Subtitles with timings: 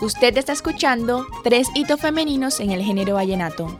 [0.00, 3.78] Usted está escuchando Tres hitos femeninos en el género vallenato.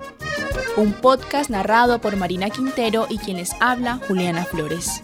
[0.77, 5.03] Un podcast narrado por Marina Quintero y quien les habla, Juliana Flores.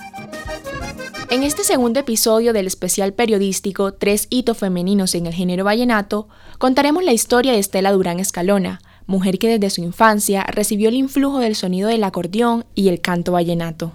[1.30, 6.28] En este segundo episodio del especial periodístico Tres hitos femeninos en el género vallenato,
[6.58, 11.38] contaremos la historia de Estela Durán Escalona, mujer que desde su infancia recibió el influjo
[11.38, 13.92] del sonido del acordeón y el canto vallenato.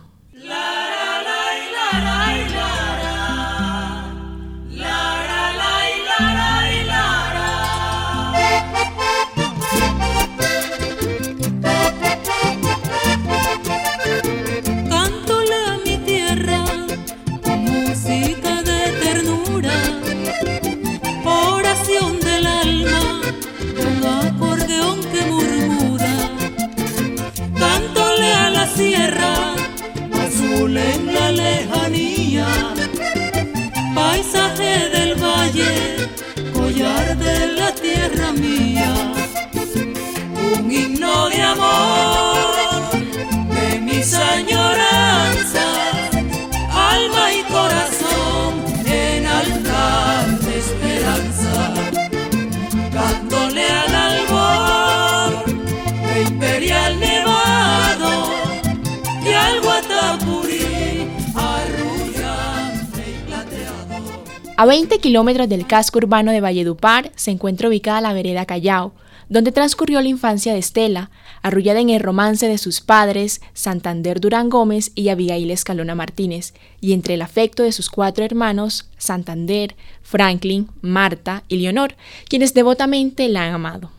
[64.61, 68.93] A 20 kilómetros del casco urbano de Valledupar se encuentra ubicada la vereda Callao,
[69.27, 71.09] donde transcurrió la infancia de Estela,
[71.41, 76.93] arrullada en el romance de sus padres, Santander Durán Gómez y Abigail Escalona Martínez, y
[76.93, 81.95] entre el afecto de sus cuatro hermanos, Santander, Franklin, Marta y Leonor,
[82.29, 83.89] quienes devotamente la han amado.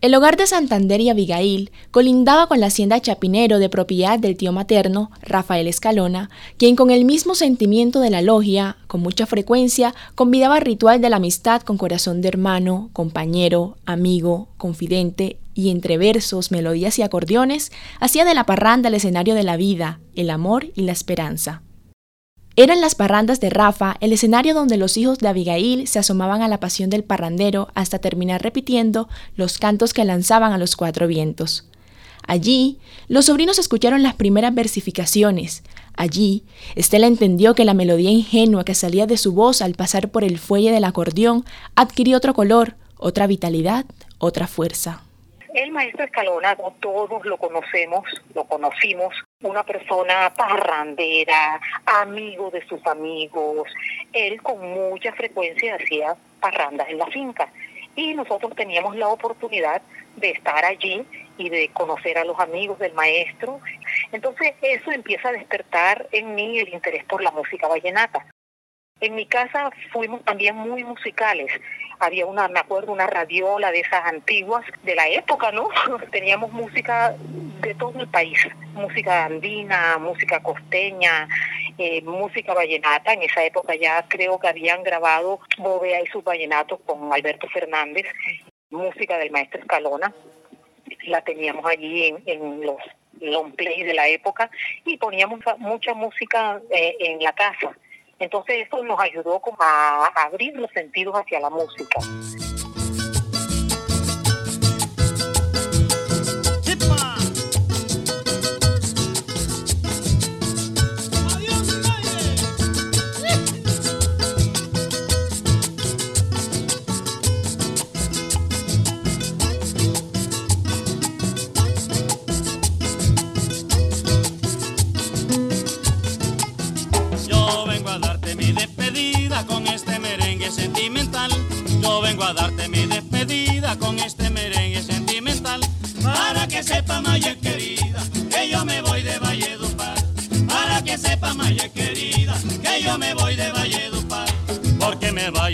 [0.00, 4.50] El hogar de Santander y Abigail colindaba con la hacienda Chapinero de propiedad del tío
[4.50, 10.58] materno, Rafael Escalona, quien con el mismo sentimiento de la logia, con mucha frecuencia, convidaba
[10.58, 16.98] ritual de la amistad con corazón de hermano, compañero, amigo, confidente, y entre versos, melodías
[16.98, 20.92] y acordeones, hacía de la parranda el escenario de la vida, el amor y la
[20.92, 21.60] esperanza.
[22.56, 26.48] Eran las parrandas de Rafa el escenario donde los hijos de Abigail se asomaban a
[26.48, 31.68] la pasión del parrandero hasta terminar repitiendo los cantos que lanzaban a los cuatro vientos.
[32.26, 32.78] Allí,
[33.08, 35.62] los sobrinos escucharon las primeras versificaciones.
[35.96, 36.44] Allí,
[36.74, 40.38] Estela entendió que la melodía ingenua que salía de su voz al pasar por el
[40.38, 41.44] fuelle del acordeón
[41.76, 43.86] adquirió otro color, otra vitalidad,
[44.18, 45.02] otra fuerza.
[45.54, 53.68] El maestro Escalona, todos lo conocemos, lo conocimos, una persona parrandera, amigo de sus amigos.
[54.12, 57.50] Él con mucha frecuencia hacía parrandas en la finca
[57.96, 59.82] y nosotros teníamos la oportunidad
[60.16, 61.04] de estar allí
[61.38, 63.60] y de conocer a los amigos del maestro.
[64.12, 68.26] Entonces eso empieza a despertar en mí el interés por la música vallenata.
[69.00, 71.50] En mi casa fuimos también muy musicales
[72.00, 75.68] había una, me acuerdo, una radiola de esas antiguas de la época, ¿no?
[76.10, 77.14] Teníamos música
[77.60, 78.38] de todo el país,
[78.72, 81.28] música andina, música costeña,
[81.76, 83.12] eh, música vallenata.
[83.12, 88.06] En esa época ya creo que habían grabado Bovea y sus vallenatos con Alberto Fernández,
[88.70, 90.12] música del maestro Escalona.
[91.04, 92.78] La teníamos allí en, en los
[93.20, 94.50] long play de la época
[94.86, 97.76] y poníamos mucha música eh, en la casa
[98.20, 102.00] entonces eso nos ayudó como a abrir los sentidos hacia la música.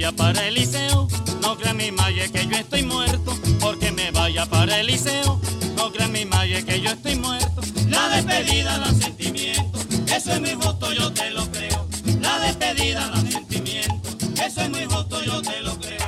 [0.07, 1.09] Vaya para el liceo,
[1.43, 3.37] no crea mi Maya que yo estoy muerto.
[3.61, 5.41] Porque me vaya para el liceo,
[5.77, 7.61] no crea mi Maya que yo estoy muerto.
[7.89, 9.79] La despedida da sentimiento,
[10.15, 11.87] eso es muy justo, yo te lo creo.
[12.21, 14.09] La despedida da sentimiento,
[14.45, 16.07] eso es muy justo, yo te lo creo.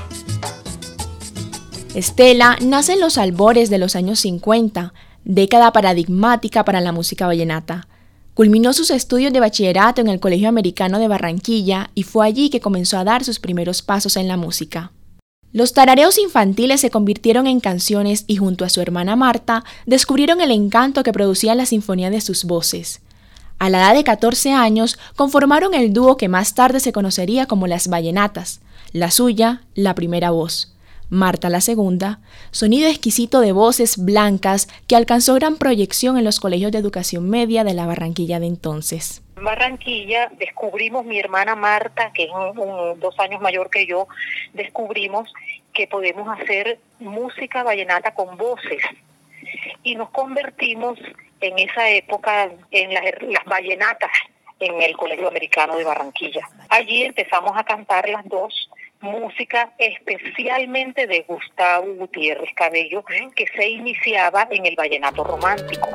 [1.94, 4.93] Estela nace en los albores de los años 50,
[5.25, 7.88] década paradigmática para la música vallenata.
[8.38, 12.61] Culminó sus estudios de bachillerato en el Colegio Americano de Barranquilla y fue allí que
[12.61, 14.93] comenzó a dar sus primeros pasos en la música.
[15.52, 20.52] Los tarareos infantiles se convirtieron en canciones y junto a su hermana Marta descubrieron el
[20.52, 23.00] encanto que producía la sinfonía de sus voces.
[23.58, 27.67] A la edad de 14 años conformaron el dúo que más tarde se conocería como
[27.67, 28.61] las Vallenatas,
[28.93, 30.76] La suya, la primera voz.
[31.10, 32.20] Marta la segunda,
[32.50, 37.64] sonido exquisito de voces blancas que alcanzó gran proyección en los colegios de educación media
[37.64, 39.22] de la Barranquilla de entonces.
[39.38, 42.31] En Barranquilla descubrimos, mi hermana Marta, que es
[43.00, 44.06] dos años mayor que yo,
[44.52, 45.32] descubrimos
[45.72, 48.82] que podemos hacer música vallenata con voces
[49.82, 50.99] y nos convertimos
[51.40, 54.11] en esa época en las, las vallenatas
[54.61, 56.46] en el Colegio Americano de Barranquilla.
[56.69, 58.69] Allí empezamos a cantar las dos
[59.00, 63.05] música especialmente de Gustavo Gutiérrez Cabello,
[63.35, 65.89] que se iniciaba en el vallenato romántico.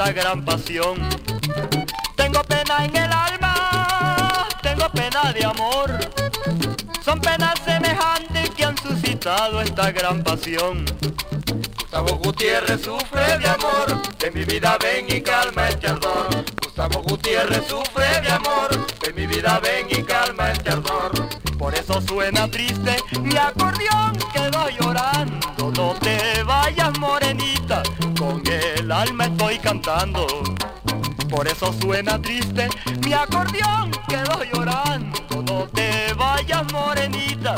[0.00, 0.96] Esta gran pasión.
[2.16, 5.90] Tengo pena en el alma, tengo pena de amor.
[7.04, 10.86] Son penas semejantes que han suscitado esta gran pasión.
[11.76, 16.44] Gustavo Gutiérrez sufre de amor, de mi vida ven y calma este ardor.
[16.64, 18.70] Gustavo Gutiérrez sufre de amor,
[19.00, 21.12] de mi vida ven y calma este ardor.
[21.58, 25.72] Por eso suena triste mi acordeón quedó llorando.
[25.76, 27.59] No te vayas morenita,
[28.92, 30.26] alma estoy cantando.
[31.28, 32.68] Por eso suena triste,
[33.04, 35.18] mi acordeón quedó llorando.
[35.46, 37.56] No te vayas morenita.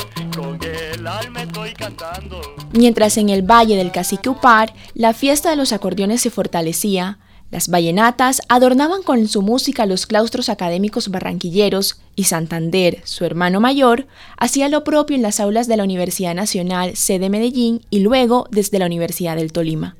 [2.71, 7.19] Mientras en el Valle del Cacique Upar, la fiesta de los acordeones se fortalecía,
[7.51, 14.07] las vallenatas adornaban con su música los claustros académicos barranquilleros y Santander, su hermano mayor,
[14.37, 18.79] hacía lo propio en las aulas de la Universidad Nacional, sede Medellín, y luego desde
[18.79, 19.95] la Universidad del Tolima.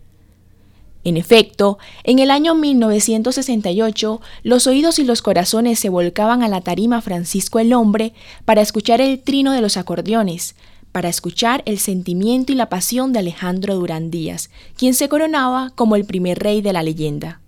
[1.03, 6.61] En efecto, en el año 1968, los oídos y los corazones se volcaban a la
[6.61, 8.13] tarima Francisco el Hombre
[8.45, 10.55] para escuchar el trino de los acordeones,
[10.94, 15.97] para escuchar el sentimiento y la pasión de Alejandro Durán Díaz, quien se coronaba como
[15.97, 17.41] el primer rey de la leyenda.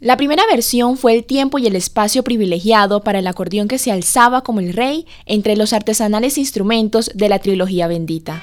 [0.00, 3.90] La primera versión fue el tiempo y el espacio privilegiado para el acordeón que se
[3.90, 8.42] alzaba como el rey entre los artesanales instrumentos de la trilogía bendita.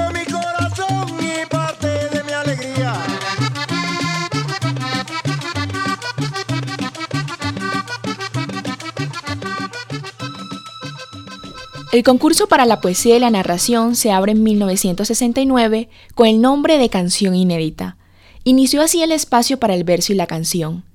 [11.91, 16.77] El concurso para la poesía y la narración se abre en 1969 con el nombre
[16.77, 17.97] de Canción Inédita.
[18.45, 20.85] Inició así el espacio para el verso y la canción.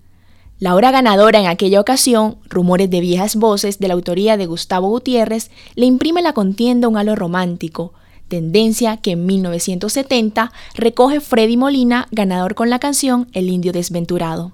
[0.59, 4.89] La obra ganadora en aquella ocasión, Rumores de viejas voces de la autoría de Gustavo
[4.89, 7.93] Gutiérrez, le imprime la contienda un halo romántico,
[8.29, 14.53] tendencia que en 1970 recoge Freddy Molina, ganador con la canción El Indio Desventurado.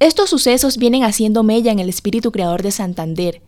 [0.00, 3.40] Estos sucesos vienen haciendo mella en el espíritu creador de Santander,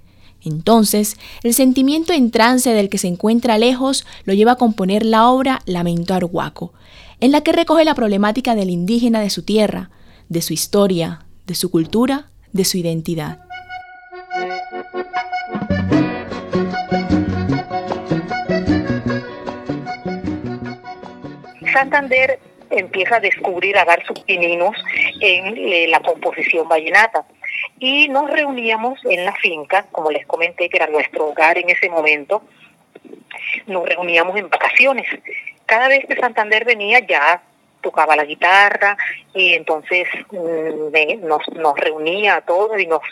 [0.45, 5.29] entonces, el sentimiento en trance del que se encuentra lejos lo lleva a componer la
[5.29, 6.73] obra Lamento Arhuaco,
[7.21, 9.91] en la que recoge la problemática del indígena de su tierra,
[10.29, 13.39] de su historia, de su cultura, de su identidad.
[21.73, 22.39] Santander
[22.71, 24.75] empieza a descubrir, a dar sus pininos
[25.21, 27.25] en eh, la composición vallenata
[27.83, 31.91] y nos reuníamos en la finca, como les comenté, que era nuestro hogar en ese
[31.91, 32.45] momento,
[33.67, 35.05] nos reuníamos en vacaciones.
[35.67, 37.43] Cada vez que Santander venía ya
[37.83, 38.97] tocaba la guitarra
[39.35, 43.03] y entonces mm, nos, nos reunía a todos y nos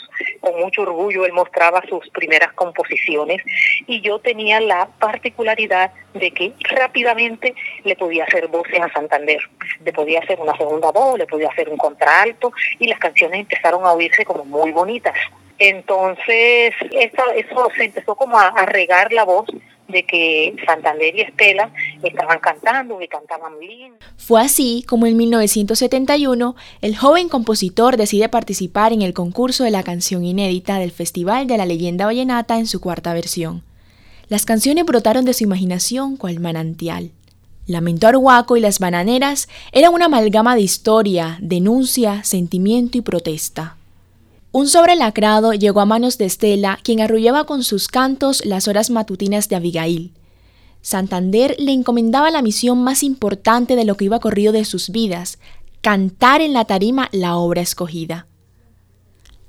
[0.41, 3.43] con mucho orgullo él mostraba sus primeras composiciones
[3.87, 9.41] y yo tenía la particularidad de que rápidamente le podía hacer voces a Santander,
[9.85, 13.85] le podía hacer una segunda voz, le podía hacer un contralto y las canciones empezaron
[13.85, 15.15] a oírse como muy bonitas.
[15.59, 19.47] Entonces, eso, eso se empezó como a, a regar la voz
[19.91, 23.99] de que Santander y Estela estaban cantando y cantaban lindo.
[24.17, 29.83] Fue así como en 1971 el joven compositor decide participar en el concurso de la
[29.83, 33.63] canción inédita del Festival de la Leyenda Vallenata en su cuarta versión.
[34.29, 37.11] Las canciones brotaron de su imaginación cual manantial.
[37.67, 43.77] Lamento Arhuaco y Las Bananeras eran una amalgama de historia, denuncia, sentimiento y protesta.
[44.53, 48.91] Un sobre lacrado llegó a manos de Estela, quien arrullaba con sus cantos las horas
[48.91, 50.13] matutinas de Abigail.
[50.83, 55.39] Santander le encomendaba la misión más importante de lo que iba corrido de sus vidas,
[55.83, 58.27] cantar en la tarima la obra escogida.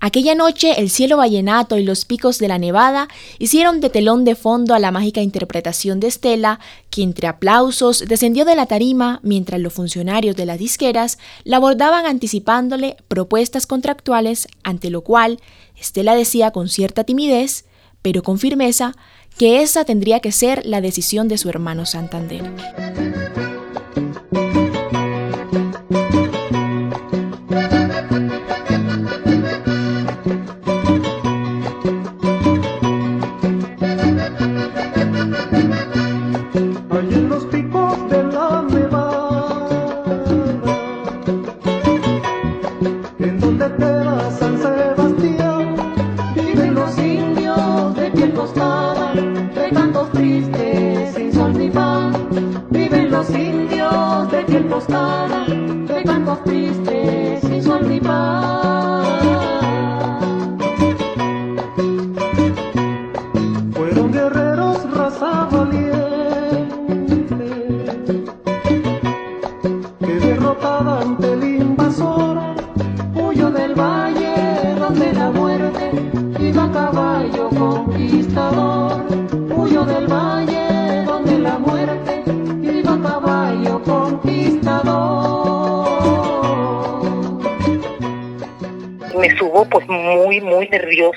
[0.03, 4.34] Aquella noche el cielo vallenato y los picos de la nevada hicieron de telón de
[4.34, 9.62] fondo a la mágica interpretación de Estela, que entre aplausos descendió de la tarima mientras
[9.62, 15.39] los funcionarios de las disqueras la abordaban anticipándole propuestas contractuales, ante lo cual
[15.79, 17.65] Estela decía con cierta timidez,
[18.01, 18.96] pero con firmeza,
[19.38, 23.11] que esa tendría que ser la decisión de su hermano Santander.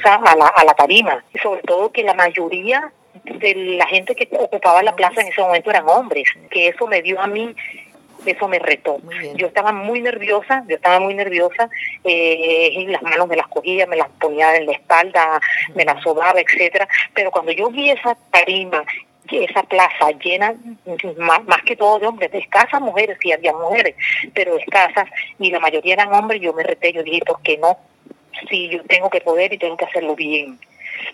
[0.06, 1.24] A la, a la tarima.
[1.42, 2.92] Sobre todo que la mayoría
[3.24, 7.00] de la gente que ocupaba la plaza en ese momento eran hombres, que eso me
[7.02, 7.54] dio a mí
[8.26, 8.98] eso me retó.
[9.34, 11.68] Yo estaba muy nerviosa, yo estaba muy nerviosa,
[12.04, 15.40] eh, y las manos me las cogía, me las ponía en la espalda,
[15.74, 16.88] me las sobaba, etcétera.
[17.12, 18.84] Pero cuando yo vi esa tarima,
[19.30, 20.54] esa plaza llena,
[21.18, 23.94] más, más que todo de hombres, de escasas mujeres, sí había mujeres,
[24.34, 25.08] pero escasas,
[25.38, 27.76] y la mayoría eran hombres, yo me reté, yo dije, ¿por qué no?
[28.48, 30.58] Sí, yo tengo que poder y tengo que hacerlo bien.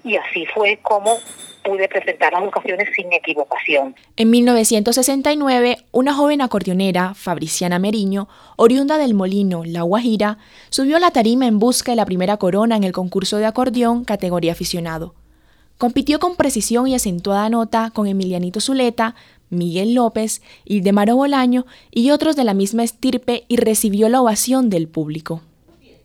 [0.05, 1.19] Y así fue como
[1.63, 3.95] pude presentar las ocasiones sin equivocación.
[4.17, 10.39] En 1969, una joven acordeonera, Fabriciana Meriño, oriunda del Molino, La Guajira,
[10.71, 14.05] subió a la tarima en busca de la primera corona en el concurso de acordeón
[14.05, 15.15] categoría aficionado.
[15.79, 19.15] Compitió con precisión y acentuada nota con Emilianito Zuleta,
[19.49, 24.89] Miguel López, Ildemaro Bolaño y otros de la misma estirpe y recibió la ovación del
[24.89, 25.43] público.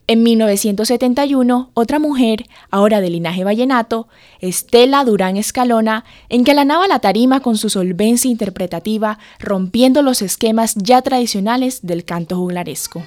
[0.08, 4.08] En 1971, otra mujer, ahora de linaje vallenato,
[4.40, 11.80] Estela Durán Escalona, engalanaba la tarima con su solvencia interpretativa, rompiendo los esquemas ya tradicionales
[11.88, 13.02] del canto juglaresco.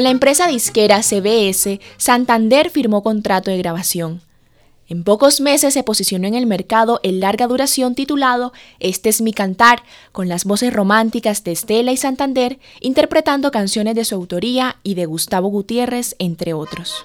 [0.00, 4.22] Con la empresa disquera CBS, Santander firmó contrato de grabación.
[4.88, 9.34] En pocos meses se posicionó en el mercado el larga duración titulado Este es mi
[9.34, 14.94] cantar, con las voces románticas de Estela y Santander interpretando canciones de su autoría y
[14.94, 17.04] de Gustavo Gutiérrez, entre otros.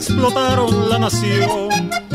[0.00, 1.68] Explotaron, la nación.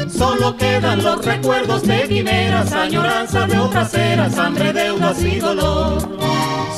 [0.10, 6.18] Solo quedan los recuerdos de quimeras, añoranza de otras eras, hambre, deudas y dolor.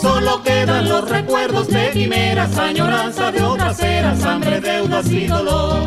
[0.02, 5.86] Solo quedan los recuerdos de quimeras, añoranza de otras eras, hambre, deudas y dolor.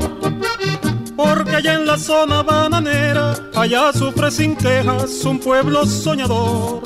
[1.16, 6.80] porque allá en la zona bananera, allá sufre sin quejas un pueblo soñador.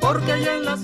[0.00, 0.81] Porque allá en la.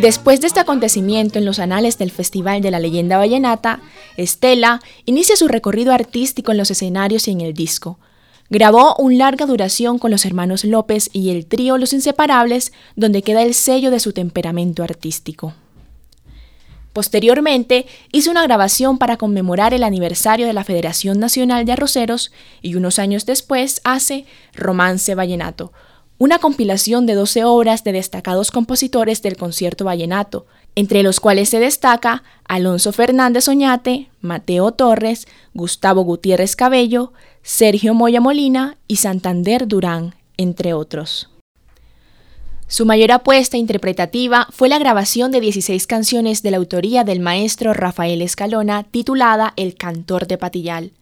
[0.00, 3.80] Después de este acontecimiento en los anales del Festival de la Leyenda Vallenata,
[4.16, 7.98] Estela inicia su recorrido artístico en los escenarios y en el disco.
[8.48, 13.42] Grabó un larga duración con los hermanos López y el trío Los Inseparables, donde queda
[13.42, 15.54] el sello de su temperamento artístico.
[16.92, 22.30] Posteriormente, hizo una grabación para conmemorar el aniversario de la Federación Nacional de Arroceros
[22.62, 25.72] y unos años después hace Romance Vallenato,
[26.18, 31.60] una compilación de 12 obras de destacados compositores del concierto vallenato, entre los cuales se
[31.60, 40.14] destaca Alonso Fernández Oñate, Mateo Torres, Gustavo Gutiérrez Cabello, Sergio Moya Molina y Santander Durán,
[40.36, 41.30] entre otros.
[42.66, 47.72] Su mayor apuesta interpretativa fue la grabación de 16 canciones de la autoría del maestro
[47.72, 50.92] Rafael Escalona titulada El Cantor de Patillal.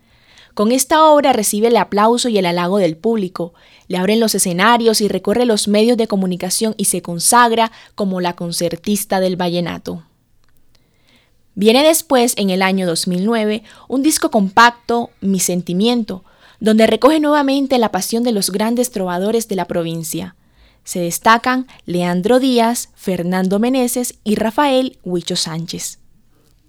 [0.56, 3.52] Con esta obra recibe el aplauso y el halago del público,
[3.88, 8.36] le abren los escenarios y recorre los medios de comunicación y se consagra como la
[8.36, 10.04] concertista del vallenato.
[11.54, 16.24] Viene después, en el año 2009, un disco compacto, Mi Sentimiento,
[16.58, 20.36] donde recoge nuevamente la pasión de los grandes trovadores de la provincia.
[20.84, 25.98] Se destacan Leandro Díaz, Fernando Meneses y Rafael Huicho Sánchez.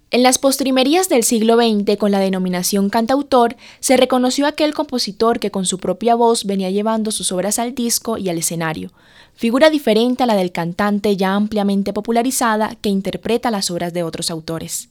[0.10, 5.52] En las postrimerías del siglo XX, con la denominación cantautor, se reconoció aquel compositor que
[5.52, 8.94] con su propia voz venía llevando sus obras al disco y al escenario,
[9.36, 14.32] figura diferente a la del cantante ya ampliamente popularizada que interpreta las obras de otros
[14.32, 14.88] autores.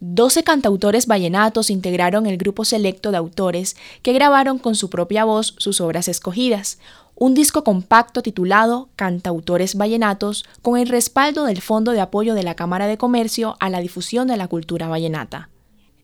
[0.00, 5.54] Doce cantautores vallenatos integraron el grupo selecto de autores que grabaron con su propia voz
[5.58, 6.78] sus obras escogidas,
[7.16, 12.54] un disco compacto titulado Cantautores Vallenatos con el respaldo del Fondo de Apoyo de la
[12.54, 15.50] Cámara de Comercio a la difusión de la cultura vallenata.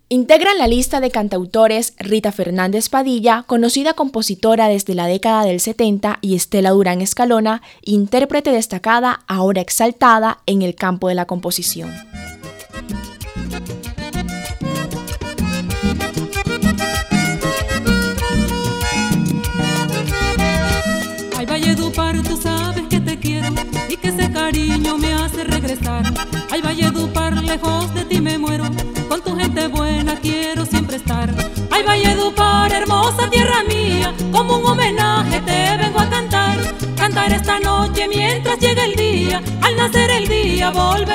[0.09, 6.19] Integran la lista de cantautores Rita Fernández Padilla, conocida compositora desde la década del 70,
[6.21, 11.91] y Estela Durán Escalona, intérprete destacada, ahora exaltada en el campo de la composición.
[26.55, 28.67] Ay, Valledupar, lejos de ti me muero,
[29.09, 31.29] con tu gente buena quiero siempre estar.
[31.69, 36.57] Ay, Valledupar, hermosa tierra mía, como un homenaje te vengo a cantar.
[36.95, 41.14] Cantar esta noche mientras llega el día, al nacer el día volveré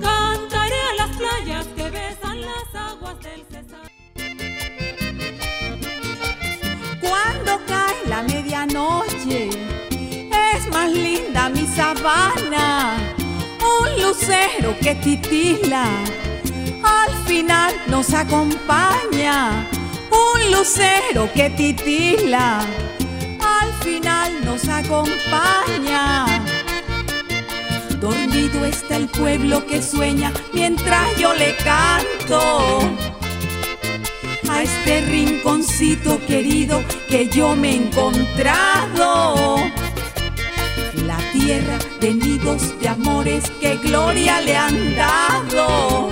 [0.00, 3.90] Cantaré a las playas que besan las aguas del Cesar.
[7.00, 9.50] Cuando cae la medianoche,
[9.90, 12.96] es más linda mi sabana.
[13.60, 15.84] Un lucero que titila,
[16.82, 19.68] al final nos acompaña
[20.12, 22.60] un lucero que titila,
[23.40, 26.51] al final nos acompaña.
[28.02, 32.80] Dormido está el pueblo que sueña mientras yo le canto.
[34.50, 39.58] A este rinconcito querido que yo me he encontrado.
[41.06, 46.08] La tierra de nidos de amores que gloria le han dado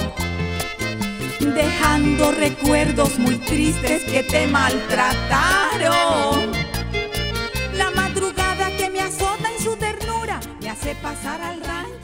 [1.41, 6.60] dejando recuerdos muy tristes que te maltrataron.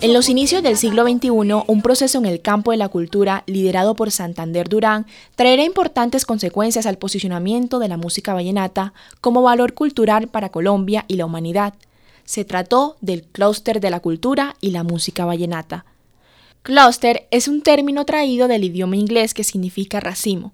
[0.01, 3.97] En los inicios del siglo XXI, un proceso en el campo de la cultura liderado
[3.97, 10.29] por Santander Durán traerá importantes consecuencias al posicionamiento de la música vallenata como valor cultural
[10.29, 11.75] para Colombia y la humanidad.
[12.25, 15.85] Se trató del clúster de la cultura y la música vallenata
[16.67, 20.53] Cluster es un término traído del idioma inglés que significa racimo.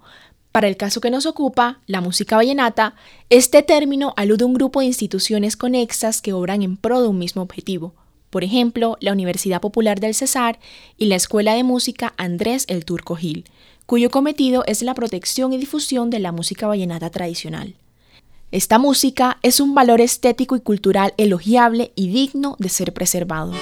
[0.52, 2.96] Para el caso que nos ocupa, la música vallenata,
[3.30, 7.18] este término alude a un grupo de instituciones conexas que obran en pro de un
[7.18, 7.94] mismo objetivo.
[8.32, 10.58] Por ejemplo, la Universidad Popular del Cesar
[10.96, 13.44] y la Escuela de Música Andrés el Turco Gil,
[13.84, 17.74] cuyo cometido es la protección y difusión de la música vallenata tradicional.
[18.50, 23.52] Esta música es un valor estético y cultural elogiable y digno de ser preservado.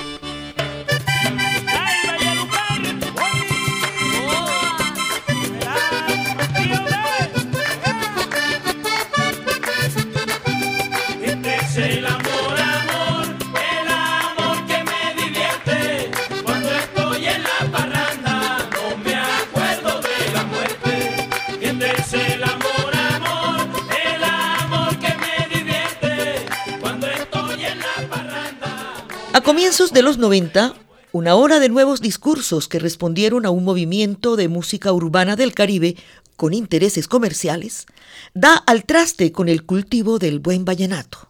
[29.32, 30.74] A comienzos de los 90,
[31.12, 35.96] una hora de nuevos discursos que respondieron a un movimiento de música urbana del Caribe
[36.34, 37.86] con intereses comerciales,
[38.34, 41.28] da al traste con el cultivo del buen vallenato.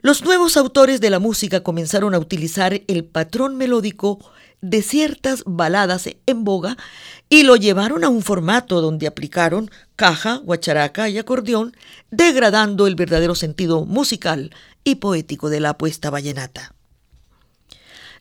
[0.00, 4.18] Los nuevos autores de la música comenzaron a utilizar el patrón melódico
[4.60, 6.76] de ciertas baladas en boga
[7.28, 11.76] y lo llevaron a un formato donde aplicaron caja, guacharaca y acordeón,
[12.10, 16.74] degradando el verdadero sentido musical y poético de la apuesta vallenata.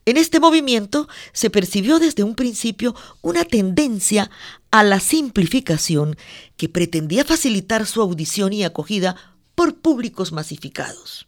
[0.08, 4.30] En este movimiento se percibió desde un principio una tendencia
[4.70, 6.16] a la simplificación
[6.58, 9.16] que pretendía facilitar su audición y acogida
[9.56, 11.28] por públicos masificados.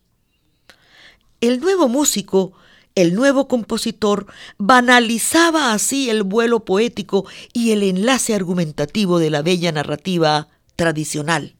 [1.42, 2.54] El nuevo músico
[2.98, 4.26] el nuevo compositor
[4.58, 11.56] banalizaba así el vuelo poético y el enlace argumentativo de la bella narrativa tradicional.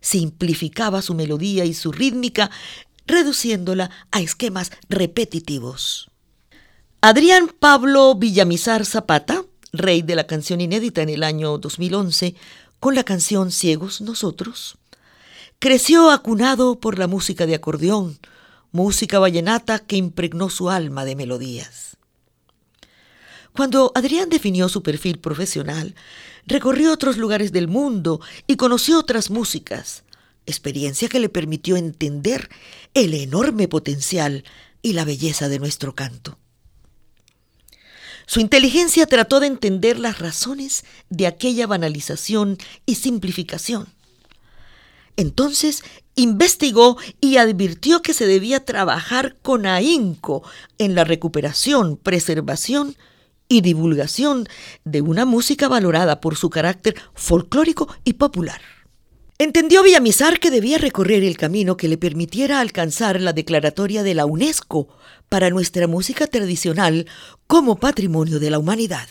[0.00, 2.50] Simplificaba su melodía y su rítmica,
[3.06, 6.10] reduciéndola a esquemas repetitivos.
[7.02, 12.36] Adrián Pablo Villamizar Zapata, rey de la canción inédita en el año 2011,
[12.80, 14.78] con la canción Ciegos Nosotros,
[15.58, 18.18] creció acunado por la música de acordeón,
[18.74, 21.96] música vallenata que impregnó su alma de melodías.
[23.52, 25.94] Cuando Adrián definió su perfil profesional,
[26.44, 30.02] recorrió otros lugares del mundo y conoció otras músicas,
[30.44, 32.50] experiencia que le permitió entender
[32.94, 34.42] el enorme potencial
[34.82, 36.36] y la belleza de nuestro canto.
[38.26, 43.86] Su inteligencia trató de entender las razones de aquella banalización y simplificación.
[45.16, 45.82] Entonces
[46.16, 50.42] investigó y advirtió que se debía trabajar con ahínco
[50.78, 52.96] en la recuperación, preservación
[53.48, 54.48] y divulgación
[54.84, 58.60] de una música valorada por su carácter folclórico y popular.
[59.38, 64.26] Entendió Villamizar que debía recorrer el camino que le permitiera alcanzar la declaratoria de la
[64.26, 64.88] UNESCO
[65.28, 67.06] para nuestra música tradicional
[67.48, 69.08] como patrimonio de la humanidad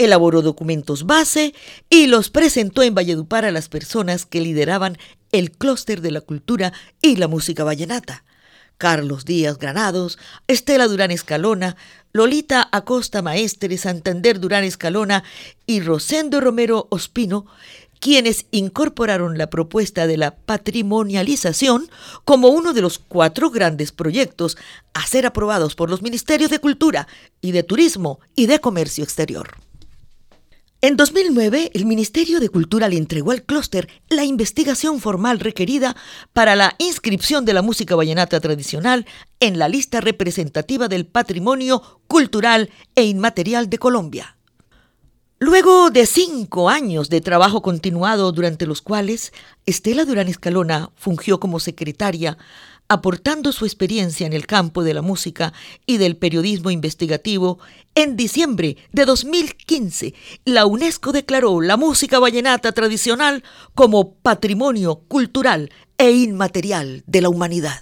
[0.00, 1.54] elaboró documentos base
[1.90, 4.96] y los presentó en Valledupar a las personas que lideraban
[5.30, 8.24] el clúster de la cultura y la música vallenata.
[8.78, 11.76] Carlos Díaz Granados, Estela Durán Escalona,
[12.14, 15.22] Lolita Acosta Maestre, Santander Durán Escalona
[15.66, 17.44] y Rosendo Romero Ospino,
[18.00, 21.90] quienes incorporaron la propuesta de la patrimonialización
[22.24, 24.56] como uno de los cuatro grandes proyectos
[24.94, 27.06] a ser aprobados por los Ministerios de Cultura
[27.42, 29.59] y de Turismo y de Comercio Exterior.
[30.82, 35.94] En 2009, el Ministerio de Cultura le entregó al clúster la investigación formal requerida
[36.32, 39.04] para la inscripción de la música vallenata tradicional
[39.40, 44.38] en la lista representativa del patrimonio cultural e inmaterial de Colombia.
[45.38, 49.34] Luego de cinco años de trabajo continuado durante los cuales
[49.66, 52.38] Estela Durán Escalona fungió como secretaria
[52.90, 55.54] aportando su experiencia en el campo de la música
[55.86, 57.60] y del periodismo investigativo,
[57.94, 60.12] en diciembre de 2015
[60.44, 63.44] la UNESCO declaró la música vallenata tradicional
[63.76, 67.80] como patrimonio cultural e inmaterial de la humanidad.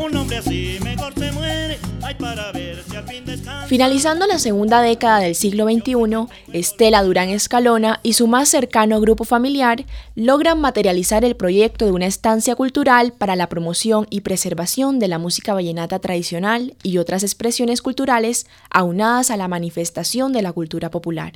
[0.00, 1.78] Un hombre así mejor se muere.
[2.00, 3.66] Ay, para ver si al fin descansa.
[3.66, 9.24] Finalizando la segunda década del siglo XXI, Estela Durán Escalona y su más cercano grupo
[9.24, 15.08] familiar logran materializar el proyecto de una estancia cultural para la promoción y preservación de
[15.08, 20.92] la música vallenata tradicional y otras expresiones culturales aunadas a la manifestación de la cultura
[20.92, 21.32] popular.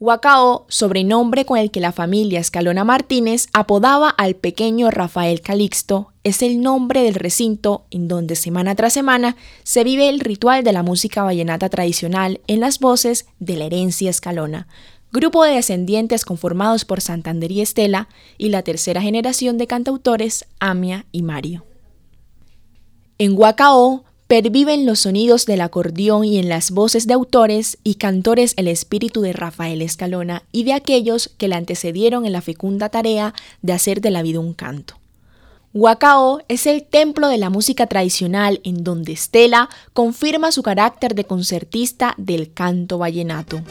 [0.00, 6.40] Huacao, sobrenombre con el que la familia Escalona Martínez apodaba al pequeño Rafael Calixto, es
[6.42, 9.34] el nombre del recinto en donde semana tras semana
[9.64, 14.08] se vive el ritual de la música vallenata tradicional en las voces de la herencia
[14.08, 14.68] Escalona,
[15.10, 21.06] grupo de descendientes conformados por Santander y Estela y la tercera generación de cantautores Amia
[21.10, 21.64] y Mario.
[23.18, 28.52] En Huacao perviven los sonidos del acordeón y en las voces de autores y cantores
[28.58, 33.34] el espíritu de Rafael Escalona y de aquellos que le antecedieron en la fecunda tarea
[33.62, 34.94] de hacer de la vida un canto.
[35.72, 41.24] Huacao es el templo de la música tradicional en donde Estela confirma su carácter de
[41.24, 43.62] concertista del canto vallenato.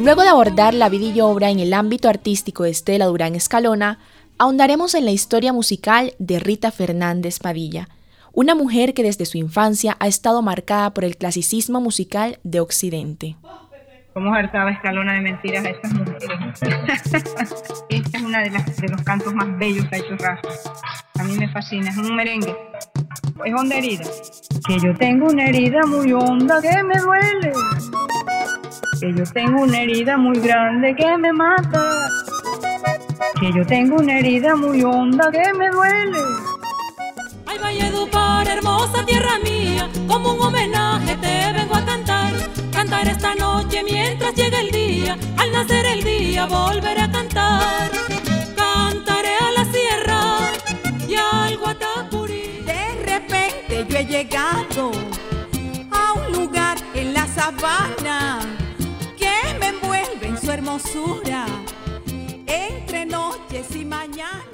[0.00, 3.98] Luego de abordar la vida y obra en el ámbito artístico de Estela Durán Escalona,
[4.38, 7.88] ahondaremos en la historia musical de Rita Fernández Padilla,
[8.32, 13.36] una mujer que desde su infancia ha estado marcada por el clasicismo musical de Occidente.
[14.18, 16.28] ¿Cómo hartaba Escalona de mentiras a estas mujeres?
[17.88, 20.48] Esta es una de, las, de los cantos más bellos que ha hecho Rafa.
[21.20, 22.52] A mí me fascina, es un merengue.
[23.44, 24.04] Es honda herida.
[24.66, 27.52] Que yo tengo una herida muy honda que me duele.
[29.00, 31.88] Que yo tengo una herida muy grande que me mata.
[33.40, 36.18] Que yo tengo una herida muy honda que me duele.
[37.46, 41.84] Ay, Valledupar, hermosa tierra mía, como un homenaje te vengo a
[42.88, 43.08] cantar.
[43.08, 47.90] Esta noche mientras llega el día, al nacer el día volveré a cantar.
[48.56, 50.52] Cantaré a la sierra
[51.06, 52.62] y al Guatapurí.
[52.64, 54.92] De repente yo he llegado
[55.90, 58.40] a un lugar en la sabana
[59.16, 61.46] que me envuelve en su hermosura
[62.46, 64.47] entre noches y mañanas.